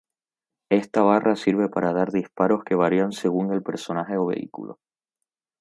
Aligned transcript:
Esta 0.71 1.03
barra 1.03 1.35
sirve 1.35 1.69
para 1.69 1.93
dar 1.93 2.11
disparos 2.11 2.63
que 2.63 2.73
varían 2.73 3.11
según 3.11 3.53
el 3.53 3.61
personaje 3.61 4.17
o 4.17 4.25
vehículo. 4.25 4.79